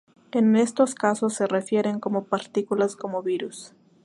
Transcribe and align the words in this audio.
En 0.31 0.55
estos 0.55 0.95
casos 0.95 1.35
se 1.35 1.45
refieren 1.45 1.99
como 1.99 2.23
"partículas 2.23 2.95
como 2.95 3.21
virus". 3.21 3.73